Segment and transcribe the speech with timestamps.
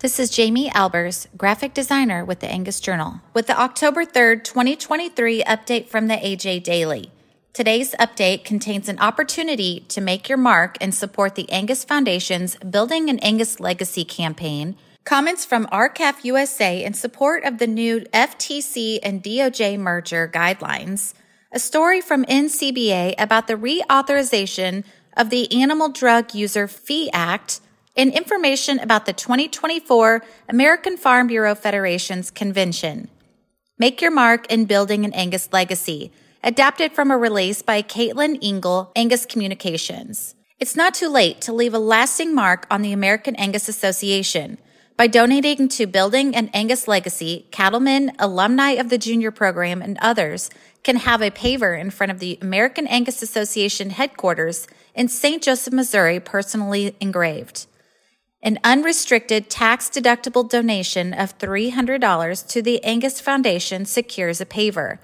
[0.00, 5.42] This is Jamie Albers, graphic designer with the Angus Journal, with the October 3rd, 2023
[5.42, 7.12] update from the AJ Daily.
[7.52, 13.10] Today's update contains an opportunity to make your mark and support the Angus Foundation's Building
[13.10, 14.74] an Angus Legacy campaign,
[15.04, 21.12] comments from R-CALF USA in support of the new FTC and DOJ merger guidelines,
[21.52, 24.82] a story from NCBA about the reauthorization
[25.14, 27.60] of the Animal Drug User Fee Act,
[28.00, 33.08] and information about the 2024 American Farm Bureau Federation's convention.
[33.78, 36.10] Make Your Mark in Building an Angus Legacy,
[36.42, 40.34] adapted from a release by Katelyn Engel, Angus Communications.
[40.58, 44.56] It's not too late to leave a lasting mark on the American Angus Association.
[44.96, 50.48] By donating to Building an Angus Legacy, cattlemen, alumni of the junior program, and others
[50.84, 55.42] can have a paver in front of the American Angus Association headquarters in St.
[55.42, 57.66] Joseph, Missouri, personally engraved.
[58.42, 64.98] An unrestricted tax deductible donation of $300 to the Angus Foundation secures a paver.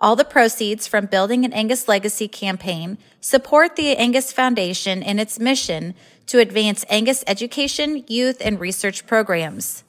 [0.00, 5.38] All the proceeds from Building an Angus Legacy campaign support the Angus Foundation in its
[5.38, 5.94] mission
[6.26, 9.84] to advance Angus education, youth, and research programs.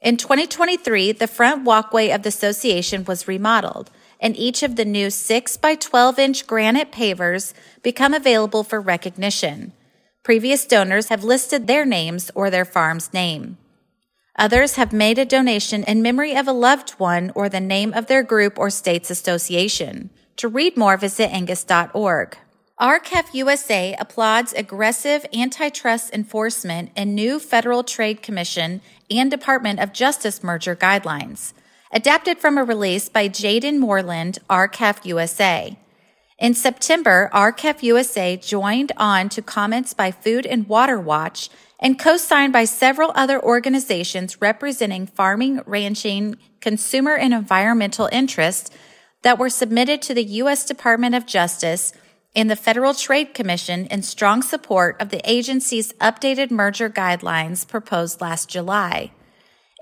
[0.00, 5.10] In 2023, the front walkway of the association was remodeled, and each of the new
[5.10, 9.72] 6 by 12 inch granite pavers become available for recognition.
[10.22, 13.58] Previous donors have listed their names or their farm's name.
[14.38, 18.06] Others have made a donation in memory of a loved one or the name of
[18.06, 20.10] their group or state's association.
[20.36, 22.38] To read more, visit angus.org.
[22.78, 30.44] R-CALF USA applauds aggressive antitrust enforcement and new Federal Trade Commission and Department of Justice
[30.44, 31.52] merger guidelines.
[31.92, 35.76] Adapted from a release by Jaiden Moreland, R-CALF USA.
[36.38, 42.52] In September, R-CALF USA joined on to comments by Food and Water Watch and co-signed
[42.52, 48.70] by several other organizations representing farming, ranching, consumer, and environmental interests
[49.22, 50.64] that were submitted to the U.S.
[50.64, 51.92] Department of Justice
[52.34, 58.20] and the Federal Trade Commission in strong support of the agency's updated merger guidelines proposed
[58.20, 59.12] last July.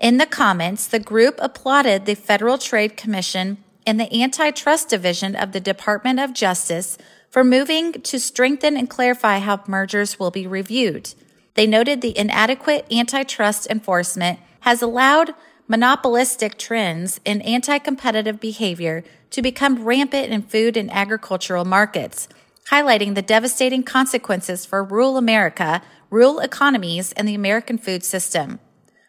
[0.01, 5.51] In the comments, the group applauded the Federal Trade Commission and the Antitrust Division of
[5.51, 6.97] the Department of Justice
[7.29, 11.13] for moving to strengthen and clarify how mergers will be reviewed.
[11.55, 15.33] They noted the inadequate antitrust enforcement has allowed
[15.67, 22.29] monopolistic trends and anti competitive behavior to become rampant in food and agricultural markets,
[22.69, 28.59] highlighting the devastating consequences for rural America, rural economies, and the American food system.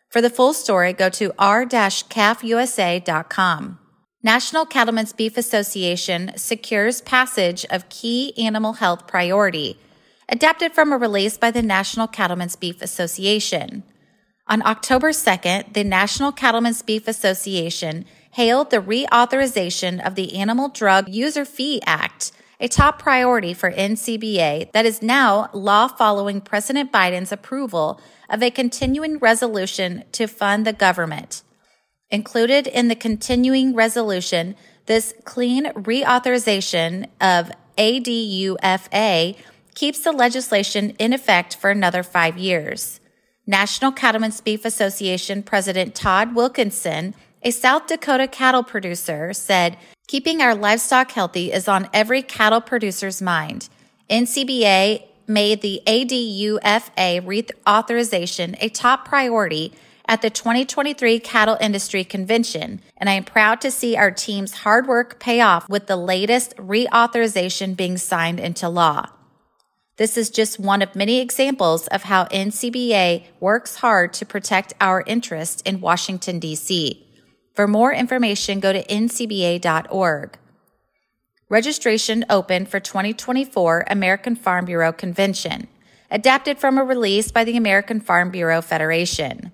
[0.08, 3.78] For the full story, go to r-calfusa.com.
[4.24, 9.76] National Cattlemen's Beef Association secures passage of key animal health priority,
[10.28, 13.82] adapted from a release by the National Cattlemen's Beef Association.
[14.46, 21.08] On October 2nd, the National Cattlemen's Beef Association hailed the reauthorization of the Animal Drug
[21.08, 27.32] User Fee Act, a top priority for NCBA that is now law following President Biden's
[27.32, 28.00] approval
[28.30, 31.42] of a continuing resolution to fund the government.
[32.12, 39.34] Included in the continuing resolution, this clean reauthorization of ADUFA
[39.74, 43.00] keeps the legislation in effect for another five years.
[43.46, 50.54] National Cattlemen's Beef Association President Todd Wilkinson, a South Dakota cattle producer, said, Keeping our
[50.54, 53.70] livestock healthy is on every cattle producer's mind.
[54.10, 59.72] NCBA made the ADUFA reauthorization a top priority
[60.12, 64.86] at the 2023 Cattle Industry Convention, and I am proud to see our team's hard
[64.86, 69.06] work pay off with the latest reauthorization being signed into law.
[69.96, 75.02] This is just one of many examples of how NCBA works hard to protect our
[75.06, 77.06] interests in Washington, D.C.
[77.54, 80.38] For more information, go to ncba.org.
[81.48, 85.68] Registration open for 2024 American Farm Bureau Convention,
[86.10, 89.52] adapted from a release by the American Farm Bureau Federation.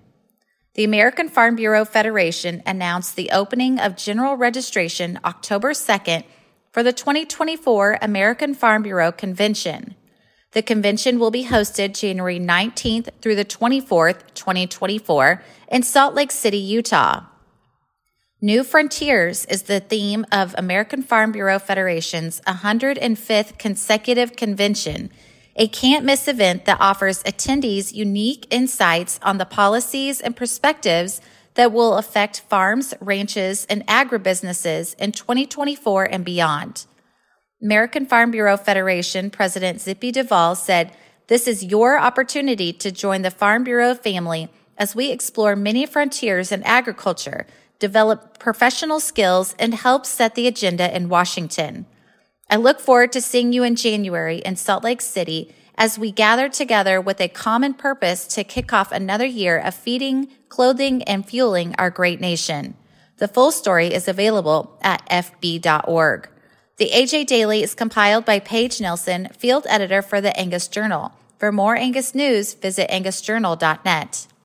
[0.79, 6.23] The American Farm Bureau Federation announced the opening of general registration October 2nd
[6.71, 9.95] for the 2024 American Farm Bureau Convention.
[10.53, 16.59] The convention will be hosted January 19th through the 24th, 2024 in Salt Lake City,
[16.59, 17.25] Utah.
[18.39, 25.09] New Frontiers is the theme of American Farm Bureau Federation's 105th consecutive convention
[25.59, 31.19] a can't miss event that offers attendees unique insights on the policies and perspectives
[31.55, 36.85] that will affect farms, ranches, and agribusinesses in 2024 and beyond.
[37.61, 40.95] American Farm Bureau Federation President Zippy Duvall said,
[41.27, 44.47] This is your opportunity to join the Farm Bureau family
[44.77, 47.45] as we explore many frontiers in agriculture,
[47.79, 51.85] develop professional skills, and help set the agenda in Washington.
[52.51, 56.49] I look forward to seeing you in January in Salt Lake City as we gather
[56.49, 61.75] together with a common purpose to kick off another year of feeding, clothing, and fueling
[61.77, 62.75] our great nation.
[63.17, 66.29] The full story is available at fb.org.
[66.77, 71.11] The AJ Daily is compiled by Paige Nelson, field editor for the Angus Journal.
[71.37, 74.27] For more Angus news, visit angusjournal.net.